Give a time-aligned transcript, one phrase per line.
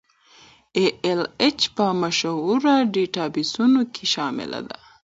[0.77, 4.77] ای ایل ایچ په مشهورو ډیټابیسونو کې شامل دی.